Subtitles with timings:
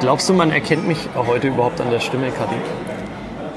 [0.00, 2.56] Glaubst du, man erkennt mich heute überhaupt an der Stimme, Kathi?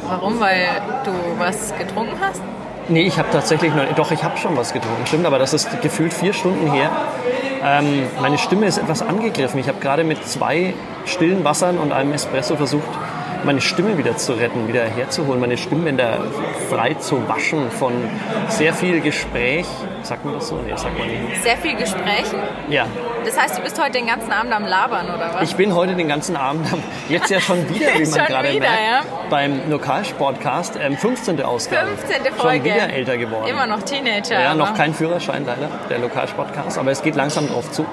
[0.08, 0.40] Warum?
[0.40, 0.68] Weil
[1.04, 2.42] du was getrunken hast?
[2.88, 5.82] Nee, ich habe tatsächlich noch, doch, ich habe schon was getrunken, stimmt, aber das ist
[5.82, 6.90] gefühlt vier Stunden her.
[7.64, 9.60] Ähm, meine Stimme ist etwas angegriffen.
[9.60, 10.74] Ich habe gerade mit zwei
[11.06, 12.88] stillen Wassern und einem Espresso versucht,
[13.44, 16.20] meine Stimme wieder zu retten, wieder herzuholen, meine Stimmbänder
[16.70, 17.94] frei zu waschen von
[18.50, 19.66] sehr viel Gespräch.
[20.04, 20.56] Sagt man das so?
[20.56, 21.44] Nee, sagt man nicht.
[21.44, 22.40] Sehr viel Gesprächen?
[22.70, 22.86] Ja.
[23.26, 25.44] Das heißt, du bist heute den ganzen Abend am Labern, oder was?
[25.50, 28.64] Ich bin heute den ganzen Abend, am- jetzt ja schon wieder, wie man gerade merkt,
[28.64, 29.02] ja.
[29.30, 31.42] beim Lokalsportcast, ähm, 15.
[31.44, 31.88] Ausgabe.
[31.98, 32.34] 15.
[32.34, 32.70] Folge.
[32.70, 33.48] Schon wieder älter geworden.
[33.48, 34.40] Immer noch Teenager.
[34.42, 37.86] Ja, noch kein Führerschein leider, der Lokalsportcast, aber es geht langsam drauf zu.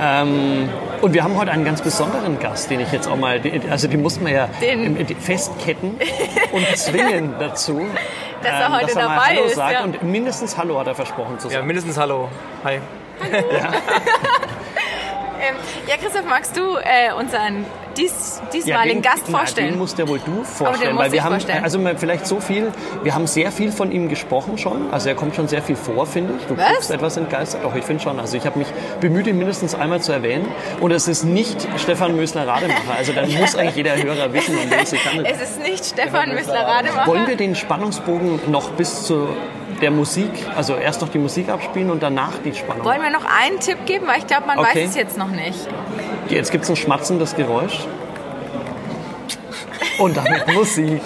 [0.00, 0.68] Ähm,
[1.00, 4.02] und wir haben heute einen ganz besonderen Gast, den ich jetzt auch mal, also den
[4.02, 5.98] mussten wir ja Den- im- festketten
[6.52, 7.88] und zwingen dazu, ähm,
[8.42, 9.82] Dass er heute dass er mal dabei Hallo ist, sagt ja.
[9.84, 11.66] und mindestens Hallo hat er versprochen zu Ja, sagen.
[11.66, 12.28] mindestens Hallo.
[12.64, 12.80] Hi.
[15.40, 15.54] Ähm,
[15.86, 17.64] ja, Christoph, magst du äh, unseren
[17.98, 19.70] dies, diesmaligen den- Gast na, vorstellen?
[19.70, 21.62] den musst ja wohl du vorstellen, weil wir haben vorstellen.
[21.64, 25.34] also vielleicht so viel, wir haben sehr viel von ihm gesprochen schon, also er kommt
[25.34, 26.46] schon sehr viel vor, finde ich.
[26.46, 26.68] Du Was?
[26.70, 28.68] guckst etwas entgeistert, doch ich finde schon, also ich habe mich
[29.00, 30.46] bemüht, ihn mindestens einmal zu erwähnen
[30.80, 34.78] und es ist nicht Stefan Mösler-Rademacher, also dann muss eigentlich jeder Hörer wissen, um wen
[34.80, 35.26] es sich handelt.
[35.30, 37.06] es ist nicht Stefan Müssler-Rademacher.
[37.06, 39.28] Wollen wir den Spannungsbogen noch bis zu
[39.82, 42.84] der Musik, also erst noch die Musik abspielen und danach die Spannung?
[42.84, 44.06] Wollen wir noch einen Tipp geben?
[44.06, 44.82] Weil ich glaube, man Okay.
[44.84, 45.68] weiß es jetzt noch nicht.
[46.28, 47.86] Jetzt gibt es ein schmatzendes Geräusch.
[49.98, 51.00] Und damit Musik.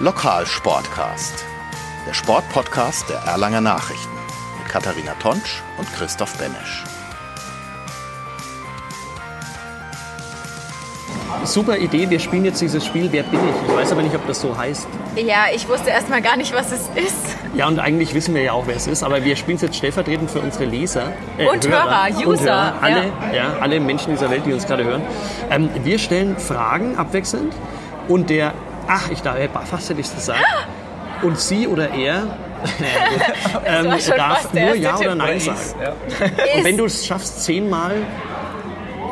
[0.00, 1.44] Lokalsportcast.
[2.06, 4.14] Der Sportpodcast der Erlanger Nachrichten
[4.58, 6.84] mit Katharina Tonsch und Christoph Benesch.
[11.44, 13.68] Super Idee, wir spielen jetzt dieses Spiel Wer bin ich?
[13.68, 14.86] Ich weiß aber nicht, ob das so heißt.
[15.16, 17.37] Ja, ich wusste erst mal gar nicht, was es ist.
[17.58, 19.74] Ja, und eigentlich wissen wir ja auch, wer es ist, aber wir spielen es jetzt
[19.74, 21.12] stellvertretend für unsere Leser.
[21.38, 23.34] äh, Und Hörer, und User, Hörer, alle, ja.
[23.34, 23.56] ja.
[23.60, 25.02] alle Menschen dieser Welt, die uns gerade hören.
[25.50, 27.52] Ähm, wir stellen Fragen abwechselnd
[28.06, 28.54] und der,
[28.86, 30.38] ach, ich dachte, fast hätte ich es gesagt,
[31.22, 32.28] und sie oder er
[33.66, 35.16] ähm, darf nur Ja oder.
[35.16, 35.58] Nein sagen.
[36.56, 37.96] Und wenn du es schaffst, zehnmal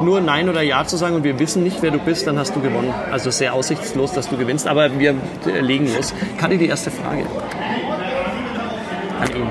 [0.01, 2.55] nur Nein oder Ja zu sagen und wir wissen nicht, wer du bist, dann hast
[2.55, 2.95] du gewonnen.
[3.11, 5.17] Also sehr aussichtslos, dass du gewinnst, aber wir
[5.47, 6.15] äh, legen los.
[6.39, 7.25] Kadi, die erste Frage.
[9.21, 9.49] An ihn.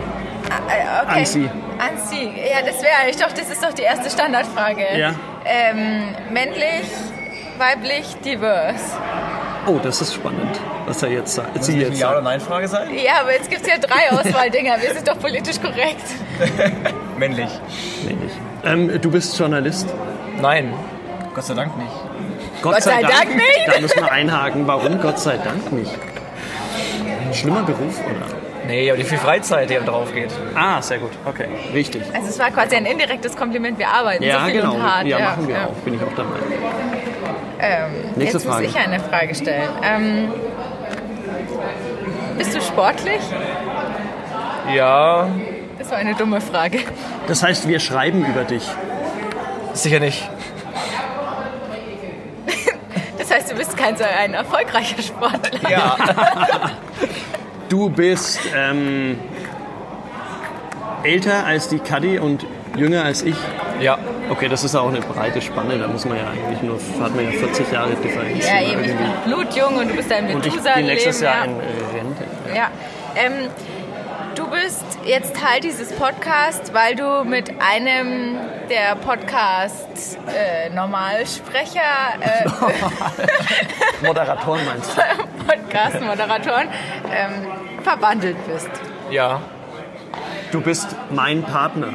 [0.67, 1.19] Äh, okay.
[1.19, 1.49] An Sie.
[1.79, 2.23] An Sie.
[2.23, 4.97] Ja, das wäre eigentlich doch, das ist doch die erste Standardfrage.
[4.97, 5.13] Ja.
[5.45, 6.85] Ähm, männlich,
[7.57, 8.95] weiblich, divers.
[9.67, 11.63] Oh, das ist spannend, was er jetzt sagt.
[11.63, 12.21] Sie jetzt Ja oder.
[12.21, 12.93] Nein-Frage sein?
[12.93, 14.75] Ja, aber jetzt gibt es ja drei Auswahldinger.
[14.79, 16.05] Wir sind doch politisch korrekt.
[17.17, 17.49] Männlich.
[18.03, 18.35] Nicht.
[18.63, 19.87] Ähm, du bist Journalist.
[20.39, 20.73] Nein.
[21.33, 21.91] Gott sei Dank nicht.
[22.61, 23.67] Gott, sei Dank nicht.
[23.67, 24.67] Da müssen wir einhaken.
[24.67, 25.91] Warum Gott sei Dank nicht?
[27.27, 28.44] Ein schlimmer Beruf, oder?
[28.67, 30.29] Nee, aber die viel Freizeit, die da drauf geht.
[30.55, 31.11] Ah, sehr gut.
[31.25, 32.03] Okay, richtig.
[32.13, 33.77] Also es war quasi ein indirektes Kompliment.
[33.79, 34.73] Wir arbeiten Ja, so viel genau.
[34.75, 35.05] und hart.
[35.05, 35.65] ja, machen wir ja.
[35.65, 35.73] auch.
[35.83, 36.37] Bin ich auch dabei.
[37.59, 38.63] Ähm, Nächste jetzt Frage.
[38.67, 39.69] muss ich eine Frage stellen.
[39.83, 40.33] Ähm,
[42.37, 43.21] bist du sportlich?
[44.73, 45.27] Ja,
[45.79, 46.79] Das war eine dumme Frage.
[47.27, 48.67] Das heißt, wir schreiben über dich.
[49.73, 50.27] sicher nicht.
[53.17, 55.69] Das heißt, du bist kein so ein erfolgreicher Sportler.
[55.69, 55.95] Ja.
[57.69, 59.19] Du bist ähm,
[61.03, 62.45] älter als die Kadi und
[62.77, 63.35] jünger als ich.
[63.79, 63.97] ja.
[64.27, 65.77] Okay, das ist auch eine breite Spanne.
[65.77, 68.43] Da muss man ja eigentlich nur, hat man ja 40 Jahre Differenz.
[68.47, 68.81] Ja, eben.
[68.81, 69.03] Ich irgendwie.
[69.03, 71.35] bin blutjung und du bist ein Und ich bin nächstes ja.
[71.35, 71.63] Jahr in äh,
[71.95, 72.23] Rente.
[72.55, 72.69] Ja.
[73.15, 73.49] Ähm,
[74.33, 78.37] du bist jetzt Teil dieses Podcasts, weil du mit einem
[78.69, 81.81] der Podcast äh, Normalsprecher,
[82.19, 82.49] äh,
[84.05, 85.01] Moderatoren meinst du?
[85.47, 86.67] Podcast-Moderatoren
[87.11, 88.69] ähm, verwandelt bist.
[89.11, 89.41] Ja.
[90.51, 91.93] Du bist mein Partner.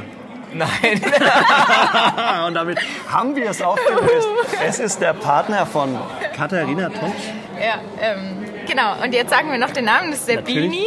[0.53, 0.69] Nein.
[2.47, 2.79] Und damit
[3.09, 4.29] haben wir es aufgelöst.
[4.67, 5.97] Es ist der Partner von
[6.37, 7.23] Katharina Tonsch,
[7.59, 9.01] Ja, ähm, genau.
[9.03, 10.71] Und jetzt sagen wir noch den Namen, das ist der Natürlich.
[10.71, 10.87] Bini.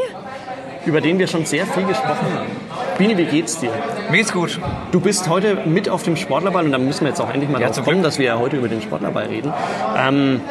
[0.86, 2.48] Über den wir schon sehr viel gesprochen haben.
[2.98, 3.72] Bini, wie geht's dir?
[4.12, 4.60] Mir geht's gut.
[4.92, 7.60] Du bist heute mit auf dem Sportlerball und da müssen wir jetzt auch endlich mal
[7.60, 8.06] Ja, drauf zum kommen, Glück.
[8.06, 9.52] dass wir ja heute über den Sportlerball reden.
[9.98, 10.42] Ähm,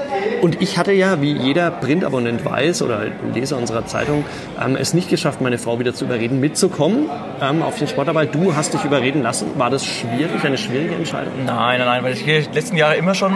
[0.40, 3.02] und ich hatte ja, wie jeder Printabonnent weiß oder
[3.32, 4.24] Leser unserer Zeitung,
[4.64, 7.08] ähm, es nicht geschafft, meine Frau wieder zu überreden, mitzukommen
[7.40, 8.26] ähm, auf den Sportlerball.
[8.26, 9.46] Du hast dich überreden lassen.
[9.56, 11.32] War das schwierig, eine schwierige Entscheidung?
[11.46, 13.34] Nein, nein, nein, weil ich gehe die letzten Jahre immer schon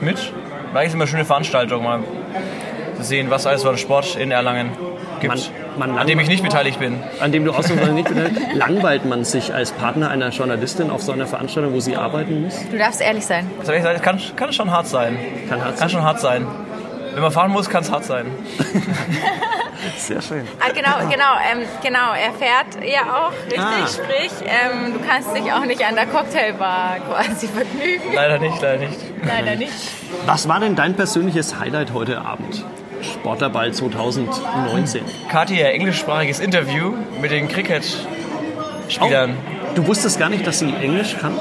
[0.00, 0.32] mit.
[0.72, 2.00] War eigentlich immer eine schöne Veranstaltung, mal
[2.96, 4.70] zu sehen, was alles an Sport in Erlangen
[5.20, 5.42] gibt, Man-
[5.78, 7.02] man an dem ich nicht beteiligt bin.
[7.20, 11.12] An dem du ausnahmsweise nicht beteiligt Langweilt man sich als Partner einer Journalistin auf so
[11.12, 12.54] einer Veranstaltung, wo sie arbeiten muss?
[12.70, 13.50] Du darfst ehrlich sein.
[13.58, 15.16] Das ich gesagt, kann, kann schon hart sein.
[15.48, 15.90] Kann hart Kann sein.
[15.90, 16.46] schon hart sein.
[17.14, 18.26] Wenn man fahren muss, kann es hart sein.
[19.96, 20.46] Sehr schön.
[20.60, 22.12] Ah, genau, genau, ähm, genau.
[22.12, 23.58] Er fährt ja auch, richtig.
[23.60, 23.86] Ah.
[23.86, 28.14] Sprich, ähm, du kannst dich auch nicht an der Cocktailbar quasi vergnügen.
[28.14, 28.98] Leider nicht, leider nicht.
[29.24, 29.72] Leider nicht.
[30.26, 32.64] Was war denn dein persönliches Highlight heute Abend?
[33.02, 35.02] Sportlerball 2019.
[35.28, 39.36] Kathi, ihr englischsprachiges Interview mit den Cricket-Spielern.
[39.74, 41.34] Du wusstest gar nicht, dass sie Englisch kann?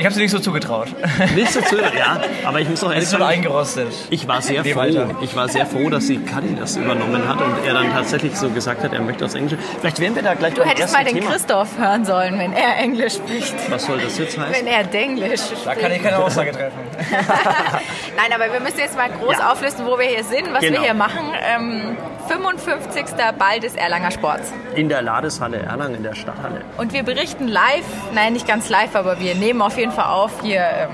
[0.00, 0.88] Ich habe sie nicht so zugetraut.
[1.34, 3.88] Nicht so zu, ja, aber ich muss auch ehrlich sagen, eingerostet.
[4.08, 4.80] ich war sehr froh.
[4.80, 5.10] Alter.
[5.20, 8.48] Ich war sehr froh, dass sie Cuddy das übernommen hat und er dann tatsächlich so
[8.48, 9.58] gesagt hat, er möchte aus Englisch.
[9.78, 11.30] Vielleicht wären wir da gleich Du hättest mal den Thema.
[11.32, 13.54] Christoph hören sollen, wenn er Englisch spricht.
[13.70, 14.54] Was soll das jetzt heißen?
[14.54, 15.66] Wenn er Denglisch spricht.
[15.66, 16.78] Da kann ich keine Aussage treffen.
[18.16, 19.52] Nein, aber wir müssen jetzt mal groß Ja.
[19.52, 20.78] auflisten, wo wir hier sind, was Genau.
[20.78, 21.20] wir hier machen.
[21.42, 21.96] Ähm,
[22.30, 23.06] 55.
[23.38, 24.52] Ball des Erlanger Sports.
[24.76, 26.60] In der Ladeshalle Erlangen, in der Stadthalle.
[26.78, 27.84] Und wir berichten live,
[28.14, 30.90] nein, nicht ganz live, aber wir nehmen auf jeden Fall auf hier ähm,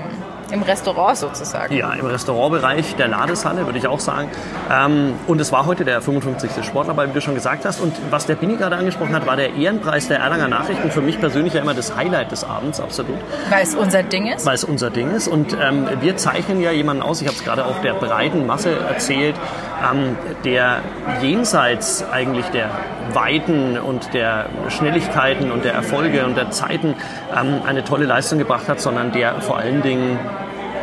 [0.51, 1.75] im Restaurant sozusagen.
[1.75, 4.29] Ja, im Restaurantbereich der Ladeshalle, würde ich auch sagen.
[4.71, 6.65] Ähm, und es war heute der 55.
[6.65, 7.81] Sportlerball, wie du schon gesagt hast.
[7.81, 10.89] Und was der Bini gerade angesprochen hat, war der Ehrenpreis der Erlanger Nachrichten.
[10.89, 13.17] Für mich persönlich ja immer das Highlight des Abends, absolut.
[13.49, 14.45] Weil es unser Ding ist.
[14.45, 15.27] weil es unser Ding ist.
[15.27, 18.71] Und ähm, wir zeichnen ja jemanden aus, ich habe es gerade auch der breiten Masse
[18.71, 19.35] erzählt,
[19.83, 20.81] ähm, der
[21.21, 22.69] jenseits eigentlich der
[23.13, 26.95] Weiten und der Schnelligkeiten und der Erfolge und der Zeiten
[27.35, 30.19] ähm, eine tolle Leistung gebracht hat, sondern der vor allen Dingen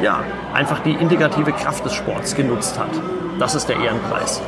[0.03, 0.21] ja,
[0.53, 2.91] einfach die integrative Kraft des Sports genutzt hat.
[3.39, 4.43] Das ist der Ehrenpreis.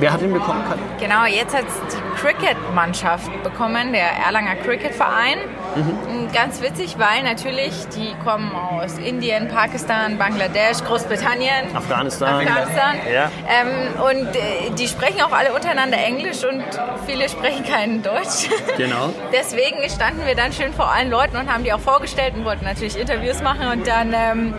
[0.00, 0.64] Wer hat ihn bekommen?
[0.98, 5.38] Genau, jetzt hat die Cricket-Mannschaft bekommen, der Erlanger Cricket-Verein.
[5.76, 6.32] Mhm.
[6.32, 11.76] Ganz witzig, weil natürlich die kommen aus Indien, Pakistan, Bangladesch, Großbritannien.
[11.76, 12.34] Afghanistan.
[12.36, 12.96] Afghanistan.
[13.12, 13.30] Ja.
[13.46, 16.64] Ähm, und äh, die sprechen auch alle untereinander Englisch und
[17.06, 18.48] viele sprechen kein Deutsch.
[18.76, 19.12] Genau.
[19.32, 22.64] Deswegen standen wir dann schön vor allen Leuten und haben die auch vorgestellt und wollten
[22.64, 23.68] natürlich Interviews machen.
[23.68, 24.54] Und dann ähm,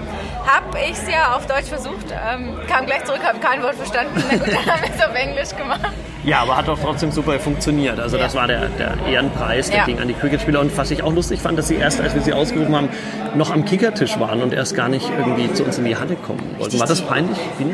[0.46, 4.24] habe ich es ja auf Deutsch versucht, ähm, kam gleich zurück, habe kein Wort verstanden.
[4.30, 5.82] Na gut, dann haben wir es auf Englisch gemacht.
[6.24, 8.00] Ja, aber hat doch trotzdem super funktioniert.
[8.00, 8.42] Also das Ja.
[8.42, 9.86] war der, der Ehrenpreis, der Ja.
[9.86, 10.60] ging an die Cricketspieler.
[10.60, 12.90] Und was ich auch lustig fand, dass sie erst, als wir sie ausgerufen haben,
[13.36, 16.56] noch am Kickertisch waren und erst gar nicht irgendwie zu uns in die Halle kommen
[16.60, 16.80] wollten.
[16.80, 17.38] War das peinlich?
[17.58, 17.74] Bini?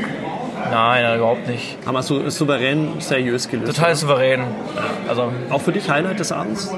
[0.71, 1.77] Nein, nein, überhaupt nicht.
[1.85, 3.75] Haben wir so souverän, seriös gelöst.
[3.75, 4.43] Total souverän.
[5.07, 6.69] Also, Auch für dich Highlight des Abends?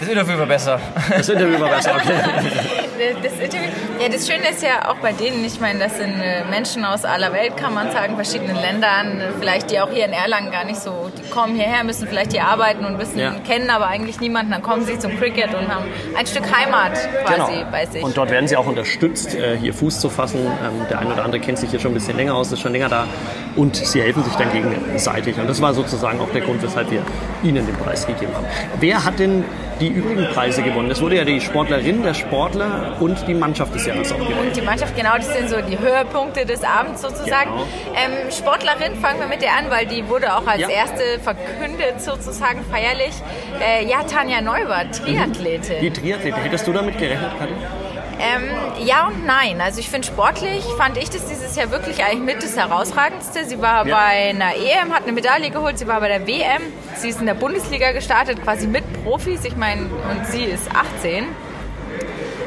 [0.00, 0.78] das Interview war besser.
[1.10, 2.12] Das Interview war besser, okay.
[3.22, 3.68] Das Interview,
[4.00, 7.04] ja, das Schöne ist ja auch bei denen, ich meine, das sind äh, Menschen aus
[7.04, 10.64] aller Welt, kann man sagen, verschiedenen Ländern, äh, vielleicht die auch hier in Erlangen gar
[10.64, 13.34] nicht so, die kommen hierher, müssen vielleicht hier arbeiten und wissen, Ja.
[13.46, 16.92] kennen aber eigentlich niemanden, dann kommen sie zum Cricket und haben ein Stück Heimat
[17.24, 17.94] quasi bei sich.
[17.94, 18.06] Genau.
[18.06, 20.40] Und dort werden sie auch unterstützt, äh, hier Fuß zu fassen.
[20.40, 22.72] Ähm, Der eine oder andere kennt sich hier schon ein bisschen länger aus, ist schon
[22.72, 23.06] länger da.
[23.56, 25.36] Und sie helfen sich dann gegenseitig.
[25.38, 27.02] Und das war sozusagen auch der Grund, weshalb wir
[27.42, 28.46] ihnen den Preis gegeben haben.
[28.78, 29.44] Wer hat denn
[29.80, 30.90] die übrigen Preise gewonnen?
[30.90, 34.38] Es wurde ja die Sportlerin, der Sportler und die Mannschaft des Jahres aufgewählt.
[34.40, 37.50] Und die Mannschaft, genau, das sind so die Höhepunkte des Abends sozusagen.
[37.50, 37.66] Genau.
[37.94, 40.68] Ähm, Sportlerin fangen wir mit der an, weil die wurde auch als Ja.
[40.68, 43.12] erste verkündet sozusagen feierlich.
[43.60, 45.80] Äh, ja, Tanja Neubert, Triathletin.
[45.80, 47.56] Die Triathletin, hättest du damit gerechnet, Katja?
[48.18, 48.48] Ähm,
[48.86, 49.60] ja und nein.
[49.60, 53.44] Also ich finde sportlich, fand ich das dieses Jahr wirklich eigentlich mit das Herausragendste.
[53.44, 53.94] Sie war Ja.
[53.94, 56.62] bei einer EM, hat eine Medaille geholt, sie war bei der WM,
[56.94, 59.44] sie ist in der Bundesliga gestartet, quasi mit Profis.
[59.44, 61.26] Ich meine, und sie ist 18.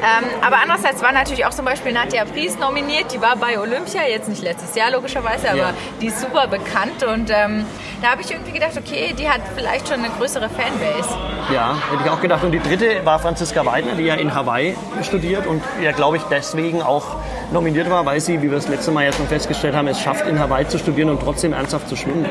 [0.01, 3.13] Ähm, aber andererseits war natürlich auch zum Beispiel Nadja Pries nominiert.
[3.13, 5.73] Die war bei Olympia, jetzt nicht letztes Jahr logischerweise, aber Ja.
[6.01, 7.03] die ist super bekannt.
[7.03, 7.65] Und ähm,
[8.01, 11.09] da habe ich irgendwie gedacht, okay, die hat vielleicht schon eine größere Fanbase.
[11.53, 12.43] Ja, hätte ich auch gedacht.
[12.43, 16.23] Und die dritte war Franziska Weidner, die ja in Hawaii studiert und ja, glaube ich,
[16.23, 17.15] deswegen auch
[17.51, 20.25] nominiert war, weil sie, wie wir das letzte Mal ja schon festgestellt haben, es schafft,
[20.27, 22.25] in Hawaii zu studieren und trotzdem ernsthaft zu schwimmen.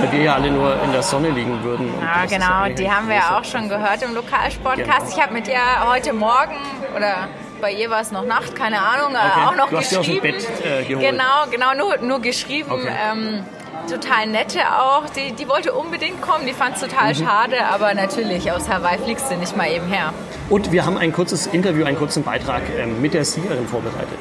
[0.00, 1.88] Weil wir ja alle nur in der Sonne liegen würden.
[2.00, 4.98] Ja, ist genau, die haben wir ja auch schon gehört im Lokalsportcast.
[5.00, 5.10] Genau.
[5.16, 6.54] Ich habe mit ihr heute Morgen
[6.96, 7.28] oder
[7.60, 9.46] bei ihr war es noch Nacht, keine Ahnung, äh, Okay.
[9.46, 10.38] auch noch Du hast sie aus dem geschrieben.
[10.38, 11.10] Bett, äh, geholt.
[11.10, 12.70] Genau, genau, nur, nur geschrieben.
[12.72, 12.88] Okay.
[13.12, 13.44] Ähm,
[13.90, 15.04] total nette auch.
[15.10, 17.24] Die, die wollte unbedingt kommen, die fand es total Mhm.
[17.24, 20.12] schade, aber natürlich aus Hawaii fliegst du nicht mal eben her.
[20.50, 24.18] Und wir haben ein kurzes Interview, einen kurzen Beitrag ähm, mit der Siegerin vorbereitet.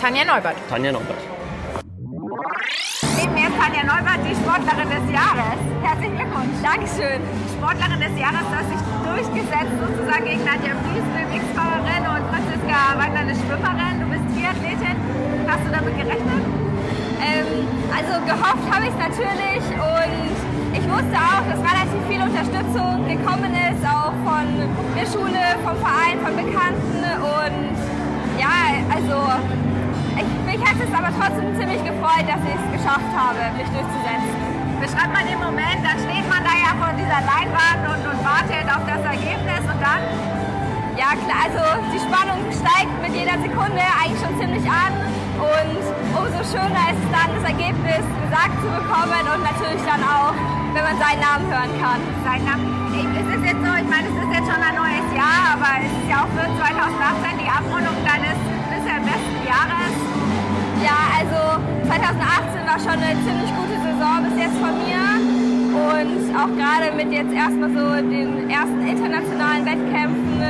[0.00, 0.56] Tanja Neubert.
[0.70, 1.20] Tanja Norbert.
[3.20, 5.60] Neben mir ist Tanja Neubert, die Sportlerin des Jahres.
[5.84, 6.56] Herzlichen Glückwunsch.
[6.64, 7.20] Dankeschön.
[7.52, 12.96] Sportlerin des Jahres, du hast dich durchgesetzt sozusagen gegen Nadja Fries, eine Mixfahrerin und Franziska
[12.96, 13.94] Wagner, eine Schwimmerin.
[14.00, 14.96] Du bist Triathletin.
[15.44, 16.44] Hast du damit gerechnet?
[17.20, 20.32] Ähm, also gehofft habe ich es natürlich und
[20.80, 24.48] ich wusste auch, dass relativ viel Unterstützung gekommen ist, auch von
[24.96, 27.76] der Schule, vom Verein, von Bekannten und
[28.40, 29.28] ja, also
[30.50, 34.34] mich hat es aber trotzdem ziemlich gefreut, dass ich es geschafft habe, mich durchzusetzen.
[34.82, 38.66] Beschreib mal den Moment, dann steht man da ja vor dieser Leinwand und, und wartet
[38.66, 40.02] auf das Ergebnis und dann
[40.98, 41.62] Ja klar, also
[41.94, 44.90] die Spannung steigt mit jeder Sekunde eigentlich schon ziemlich an
[45.38, 45.80] Und
[46.18, 50.34] umso schöner ist es dann, das Ergebnis gesagt zu bekommen und natürlich dann auch,
[50.74, 52.00] wenn man seinen Namen hören kann.
[52.26, 52.66] Sein Name.
[52.90, 55.94] Ist es jetzt so, ich meine, es ist jetzt schon ein neues Jahr, aber es
[55.94, 60.09] ist ja auch für 2018 die Abrundung deines bisher besten Jahres.
[60.82, 65.04] Ja, also 2018 war schon eine ziemlich gute Saison bis jetzt von mir.
[65.70, 70.42] Und auch gerade mit jetzt erstmal so den ersten internationalen Wettkämpfen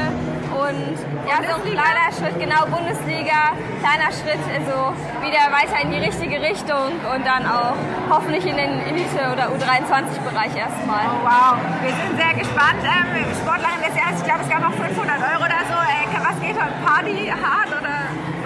[0.60, 0.96] und
[1.28, 4.94] ja, so ein kleiner Schritt, genau Bundesliga, kleiner Schritt, also
[5.25, 7.76] wieder weiter in die richtige Richtung und dann auch
[8.08, 11.04] hoffentlich in den Elite- oder U23-Bereich erstmal.
[11.10, 12.80] Oh, wow, wir sind sehr gespannt.
[12.84, 15.76] Ähm, Sportlerin des Jahres, ich glaube, es gab noch 500 Euro oder so.
[15.76, 16.76] Äh, was geht heute?
[16.84, 17.89] Party hart oder?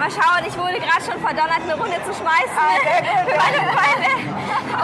[0.05, 2.77] Mal schauen, ich wurde gerade schon verdonnert, eine Runde zu schmeißen Ah,
[3.25, 4.11] für meine Freunde.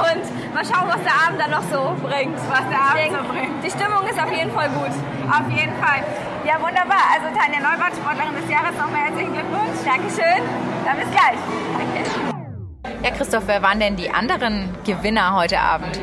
[0.02, 2.34] Und mal schauen, was der Abend dann noch so bringt.
[2.50, 3.54] Was der Abend so bringt.
[3.62, 4.90] Die Stimmung ist auf jeden Fall gut.
[5.30, 6.02] Auf jeden Fall.
[6.44, 7.06] Ja, wunderbar.
[7.14, 9.78] Also Tanja Neubert, Sportlerin des Jahres, nochmal herzlichen Glückwunsch.
[9.86, 10.42] Dankeschön.
[10.90, 11.38] Dann bis gleich.
[11.78, 13.04] Danke.
[13.06, 16.02] Ja, Christoph, wer waren denn die anderen Gewinner heute Abend?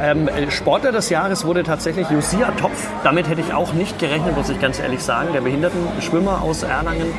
[0.00, 2.88] Ähm, Sportler des Jahres wurde tatsächlich Josia Topf.
[3.04, 5.34] Damit hätte ich auch nicht gerechnet, muss ich ganz ehrlich sagen.
[5.34, 7.12] Der Behindertenschwimmer aus Erlangen.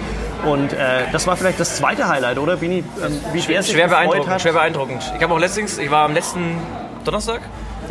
[0.45, 0.77] Und äh,
[1.11, 2.83] das war vielleicht das zweite Highlight, oder Bini?
[3.05, 4.41] Ähm, wie schwer es Schwer beeindruckend, hat.
[4.41, 5.03] schwer beeindruckend.
[5.17, 6.57] Ich habe auch letztens, ich war am letzten
[7.03, 7.41] Donnerstag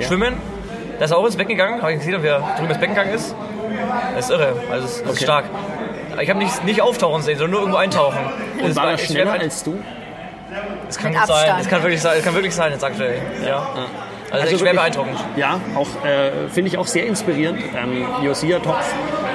[0.00, 0.34] schwimmen.
[0.98, 2.94] Da ist er auch ins Becken gegangen, habe ich gesehen, wie er drüben ins Becken
[2.94, 3.34] gegangen ist.
[4.16, 5.24] Das ist irre, also das ist, das ist Okay.
[5.24, 5.44] stark.
[6.20, 8.18] Ich habe nicht, nicht auftauchen sehen, sondern nur irgendwo eintauchen.
[8.60, 9.78] Und Das war er schneller schwer- als du?
[10.86, 13.20] Das kann sein, das kann wirklich sein, das kann wirklich sein, jetzt aktuell.
[13.46, 13.68] Ja.
[14.30, 15.18] Also, echt schwer beeindruckend.
[15.36, 17.60] Ja, auch äh, finde ich auch sehr inspirierend.
[17.76, 18.92] Ähm, Josia Topf,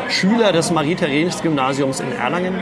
[0.10, 2.56] Schüler des Marie-Theresiens-Gymnasiums in Erlangen.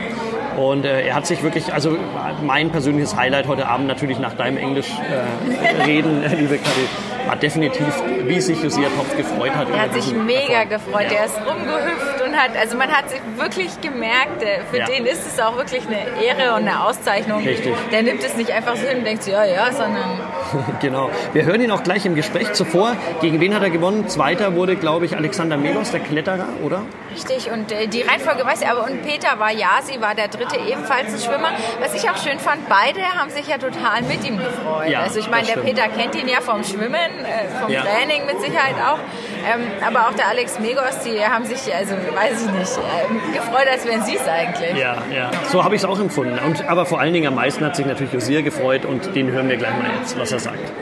[0.56, 1.96] Und äh, er hat sich wirklich, also
[2.42, 6.88] mein persönliches Highlight heute Abend natürlich nach deinem Englisch äh, reden, liebe Kathi,
[7.26, 9.68] war definitiv, wie sich Josia Topf gefreut hat.
[9.70, 10.70] Er hat sich mega Erfolg.
[10.70, 11.10] gefreut.
[11.10, 14.86] Der ist rumgehüpft und hat, also man hat sich wirklich gemerkt, äh, für Ja.
[14.86, 17.42] den ist es auch wirklich eine Ehre und eine Auszeichnung.
[17.42, 17.74] Richtig.
[17.90, 20.20] Der nimmt es nicht einfach so hin und denkt, ja, ja, sondern
[20.80, 21.10] Genau.
[21.32, 22.52] Wir hören ihn auch gleich im Gespräch.
[22.52, 24.08] Zuvor, gegen wen hat er gewonnen?
[24.08, 26.82] Zweiter wurde, glaube ich, Alexander Melos, der Kletterer, oder?
[27.12, 30.56] Richtig, und äh, die Reihenfolge weiß ich, aber und Peter war Jasi, war der dritte
[30.56, 31.50] ebenfalls ein Schwimmer.
[31.80, 34.88] Was ich auch schön fand, beide haben sich ja total mit ihm gefreut.
[34.88, 35.56] Ja, also ich meine, der.
[35.60, 37.82] Peter kennt ihn ja vom Schwimmen, äh, vom Ja.
[37.82, 38.98] Training mit Sicherheit auch.
[39.44, 43.66] Ähm, aber auch der Alex Megos, die haben sich, also weiß ich nicht, ähm, gefreut,
[43.70, 44.76] als wären sie es eigentlich.
[44.78, 45.30] Ja, ja.
[45.50, 46.38] So habe ich es auch empfunden.
[46.38, 49.48] Und, aber vor allen Dingen am meisten hat sich natürlich Josia gefreut und den hören
[49.48, 50.72] wir gleich mal jetzt, was er sagt.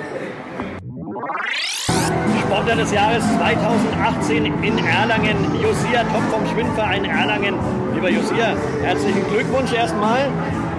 [2.40, 7.55] Sportler des Jahres 2018 in Erlangen, Josia Top vom Schwimmverein Erlangen.
[7.95, 10.29] Lieber Josia, herzlichen Glückwunsch erstmal.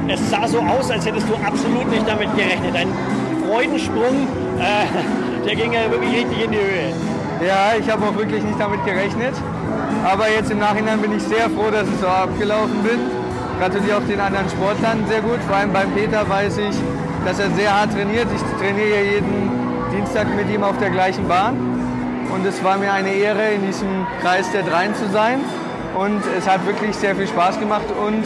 [0.07, 2.75] Es sah so aus, als hättest du absolut nicht damit gerechnet.
[2.75, 2.89] Ein
[3.47, 4.27] Freudensprung,
[4.59, 6.93] äh, der ging ja wirklich richtig in die Höhe.
[7.45, 9.33] Ja, ich habe auch wirklich nicht damit gerechnet.
[10.05, 12.99] Aber jetzt im Nachhinein bin ich sehr froh, dass ich so abgelaufen bin.
[13.59, 15.39] Gratuliere auch den anderen Sportlern sehr gut.
[15.47, 16.75] Vor allem beim Peter weiß ich,
[17.25, 18.27] dass er sehr hart trainiert.
[18.35, 19.49] Ich trainiere jeden
[19.91, 21.57] Dienstag mit ihm auf der gleichen Bahn.
[22.31, 25.39] Und es war mir eine Ehre, in diesem Kreis der Dreien zu sein.
[25.97, 28.23] Und es hat wirklich sehr viel Spaß gemacht und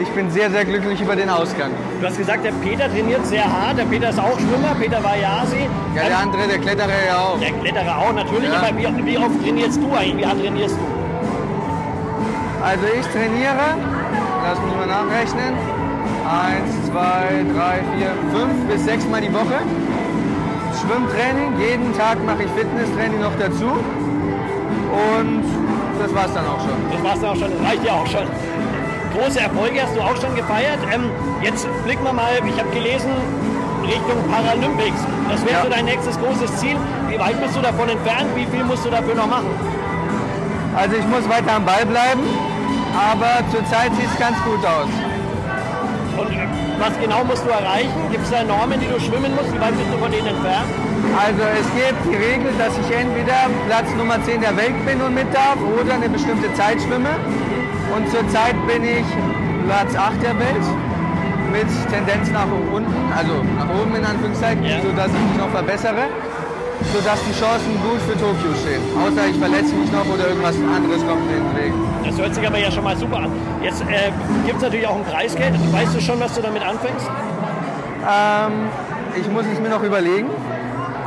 [0.00, 1.70] ich bin sehr, sehr glücklich über den Ausgang.
[2.00, 3.78] Du hast gesagt, der Peter trainiert sehr hart.
[3.78, 4.74] Der Peter ist auch Schwimmer.
[4.78, 5.68] Peter war Jasi.
[5.94, 7.38] Ja, der andere, der Kletterer ja auch.
[7.40, 8.58] Der Kletterer auch natürlich, Ja.
[8.60, 10.16] aber wie, wie oft trainierst du eigentlich?
[10.18, 12.64] Wie hart trainierst du?
[12.64, 13.76] Also ich trainiere,
[14.44, 15.54] lass mich mal nachrechnen,
[16.26, 19.58] eins, zwei, drei, vier, fünf bis sechs Mal die Woche.
[20.80, 23.66] Schwimmtraining, jeden Tag mache ich Fitnesstraining noch dazu.
[25.18, 25.44] Und
[26.00, 26.76] das war's dann auch schon.
[26.92, 28.26] Das war's dann auch schon, das reicht ja auch schon.
[29.18, 30.78] Große Erfolge hast du auch schon gefeiert.
[30.94, 31.10] Ähm,
[31.42, 33.10] jetzt blicken wir mal, ich habe gelesen,
[33.82, 35.00] Richtung Paralympics.
[35.30, 35.62] Das wäre Ja.
[35.64, 36.76] so dein nächstes großes Ziel.
[37.08, 38.28] Wie weit bist du davon entfernt?
[38.36, 39.50] Wie viel musst du dafür noch machen?
[40.76, 42.22] Also ich muss weiter am Ball bleiben,
[42.94, 44.86] aber zurzeit sieht es ganz gut aus.
[46.18, 46.46] Und äh,
[46.78, 47.98] was genau musst du erreichen?
[48.12, 49.50] Gibt es da Normen, die du schwimmen musst?
[49.52, 50.68] Wie weit bist du von denen entfernt?
[51.18, 55.14] Also es gibt die Regel, dass ich entweder Platz Nummer 10 der Welt bin und
[55.14, 57.10] mit darf oder eine bestimmte Zeit schwimme.
[57.94, 59.04] Und zurzeit bin ich
[59.66, 60.64] Platz 8 der Welt
[61.52, 64.80] mit Tendenz nach unten, also nach oben in Anführungszeichen, Ja.
[64.82, 66.08] sodass ich mich noch verbessere,
[66.92, 68.82] sodass die Chancen gut für Tokio stehen.
[69.00, 71.72] Außer ich verletze mich noch oder irgendwas anderes kommt in den Weg.
[72.04, 73.32] Das hört sich aber ja schon mal super an.
[73.62, 74.12] Jetzt äh,
[74.44, 75.54] gibt es natürlich auch ein Preisgeld.
[75.72, 77.06] Weißt du schon, was du damit anfängst?
[78.06, 78.52] Ähm,
[79.18, 80.28] ich muss es mir noch überlegen,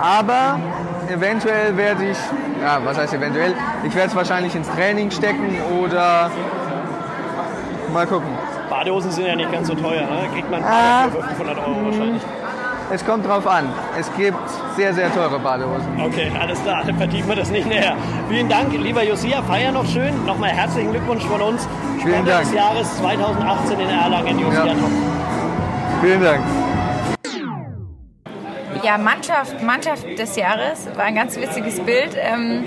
[0.01, 0.59] aber
[1.07, 2.17] eventuell werde ich,
[2.61, 3.53] ja, was heißt eventuell?
[3.83, 6.29] Ich werde es wahrscheinlich ins Training stecken oder
[7.91, 8.29] mal gucken.
[8.69, 10.01] Badehosen sind ja nicht ganz so teuer.
[10.01, 10.29] Ne?
[10.33, 11.07] Kriegt man Ah.
[11.11, 12.21] für 500 Euro wahrscheinlich.
[12.93, 13.69] Es kommt drauf an.
[13.97, 14.37] Es gibt
[14.75, 15.87] sehr, sehr teure Badehosen.
[16.05, 17.95] Okay, alles klar, dann vertiefen wir das nicht näher.
[18.29, 20.25] Vielen Dank, lieber Josia, feier noch schön.
[20.25, 21.67] Nochmal herzlichen Glückwunsch von uns.
[22.01, 22.43] Vielen Sportler Dank.
[22.45, 24.73] des Jahres 2018 in Erlangen, Josia Ja.
[26.01, 26.41] Vielen Dank.
[28.83, 32.15] Ja, Mannschaft, Mannschaft des Jahres war ein ganz witziges Bild.
[32.15, 32.63] Ähm,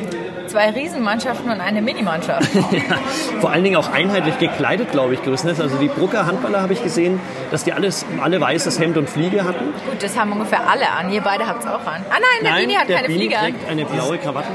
[0.47, 2.49] zwei Riesenmannschaften und eine Minimannschaft.
[3.40, 5.61] Vor allen Dingen auch einheitlich gekleidet, glaube ich, größtenteils.
[5.61, 9.44] Also die Brucker Handballer habe ich gesehen, dass die alles, alle weißes Hemd und Fliege
[9.44, 9.73] hatten.
[9.88, 11.11] Gut, das haben ungefähr alle an.
[11.12, 12.04] Ihr beide habt es auch an.
[12.11, 13.44] Ah nein, der Bini hat der keine Bini Fliege an.
[13.44, 14.49] trägt eine blaue Krawatte.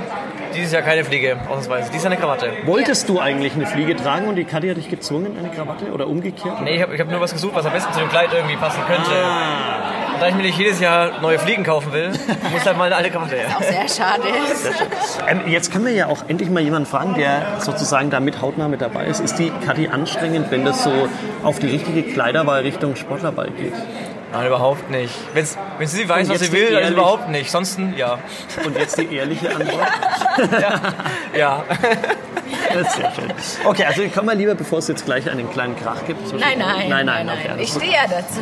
[0.55, 1.89] Dieses Jahr keine Fliege, ausnahmsweise.
[1.91, 2.51] Dies ist eine Krawatte.
[2.65, 6.07] Wolltest du eigentlich eine Fliege tragen und die Kathi hat dich gezwungen, eine Krawatte oder
[6.07, 6.61] umgekehrt?
[6.61, 8.55] Nee, ich habe ich hab nur was gesucht, was am besten zu dem Kleid irgendwie
[8.55, 9.11] passen könnte.
[10.19, 12.09] Und da ich mir nicht jedes Jahr neue Fliegen kaufen will,
[12.51, 13.47] muss halt mal eine alte Krawatte her.
[13.55, 14.23] Auch sehr schade.
[15.29, 18.67] Ähm, jetzt können wir ja auch endlich mal jemanden fragen, der sozusagen da mit hautnah
[18.67, 19.21] mit dabei ist.
[19.21, 21.07] Ist die Kathi anstrengend, wenn das so
[21.41, 23.71] auf die richtige Kleiderwahl Richtung Sportlerball geht?
[24.33, 25.13] Nein, überhaupt nicht.
[25.33, 27.49] Wenn's, wenn sie weiß, was sie will, dann überhaupt nicht.
[27.49, 28.19] Sonst, ja.
[28.65, 29.88] Und jetzt die ehrliche Antwort?
[31.38, 31.63] Ja.
[31.69, 32.28] Ist
[32.74, 33.34] sehr schön.
[33.65, 36.27] Okay, also kommen wir lieber, bevor es jetzt gleich einen kleinen Krach gibt.
[36.27, 36.89] zwischen- Nein, nein.
[36.89, 37.50] Nein, nein, okay.
[37.50, 38.39] alles Ich stehe ja dazu.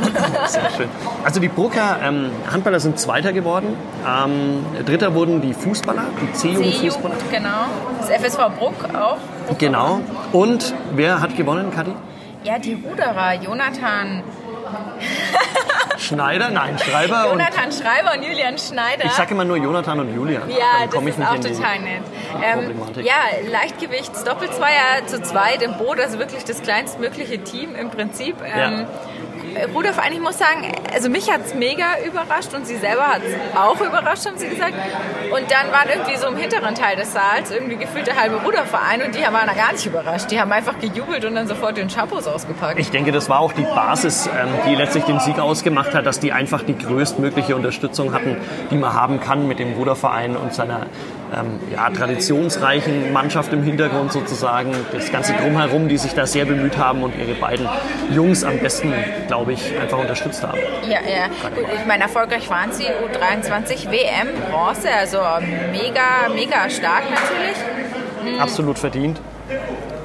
[0.51, 0.89] Sehr schön.
[1.23, 3.75] Also die Brucker ähm, Handballer sind Zweiter geworden.
[4.07, 7.15] Ähm, Dritter wurden die Fußballer, die C-Jugend-Fußballer.
[7.17, 7.65] C-Jugend, genau.
[7.99, 9.17] Das FSV Bruck auch.
[9.57, 10.01] Genau.
[10.31, 11.91] Und wer hat gewonnen, Kathi?
[12.43, 14.23] Ja, die Ruderer, Jonathan,
[15.97, 16.49] Schneider?
[16.49, 17.31] Nein, Schreiber.
[17.31, 19.05] Und Jonathan Schreiber und Julian Schneider.
[19.05, 20.49] ich sage immer nur Jonathan und Julian.
[20.49, 22.01] Ja, das ist auch total nett.
[22.43, 23.15] Ähm, ja,
[23.49, 28.35] Leichtgewichtsdoppelzweier zu zweit im Boot, also wirklich das kleinstmögliche Team im Prinzip.
[28.43, 28.85] Ähm,
[29.73, 33.33] Ruderverein, ich muss sagen, also mich hat es mega überrascht und sie selber hat es
[33.57, 34.73] auch überrascht, haben sie gesagt.
[35.31, 39.01] Und dann waren irgendwie so im hinteren Teil des Saals irgendwie gefühlt der halbe Ruderverein
[39.01, 40.31] und die waren gar nicht überrascht.
[40.31, 42.79] Die haben einfach gejubelt und dann sofort den Shampoos ausgepackt.
[42.79, 46.19] Ich denke, das war auch die Basis, ähm, die letztlich den Sieg ausgemacht hat, dass
[46.19, 48.37] die einfach die größtmögliche Unterstützung hatten,
[48.71, 50.87] die man haben kann mit dem Ruderverein und seiner
[51.35, 54.71] ähm, ja, traditionsreichen Mannschaft im Hintergrund sozusagen.
[54.93, 57.67] Das ganze Drumherum, die sich da sehr bemüht haben und ihre beiden
[58.11, 58.93] Jungs am besten,
[59.27, 60.57] glaube ich, einfach unterstützt haben.
[60.83, 61.27] Ja, ja.
[61.49, 65.19] Gut, ich meine, erfolgreich waren sie U23 WM Bronze, also
[65.71, 68.39] mega, mega stark natürlich.
[68.39, 69.19] Absolut verdient.